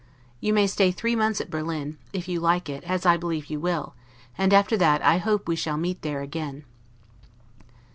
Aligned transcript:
You 0.39 0.51
may 0.51 0.65
stay 0.65 0.89
three 0.91 1.15
months 1.15 1.39
at 1.41 1.51
Berlin, 1.51 1.99
if 2.11 2.27
you 2.27 2.39
like 2.39 2.69
it, 2.69 2.83
as 2.85 3.05
I 3.05 3.17
believe 3.17 3.51
you 3.51 3.59
will; 3.59 3.93
and 4.35 4.51
after 4.51 4.75
that 4.77 4.99
I 5.05 5.19
hope 5.19 5.47
we 5.47 5.55
shall 5.55 5.77
meet 5.77 6.01
there 6.01 6.21
again. 6.23 6.65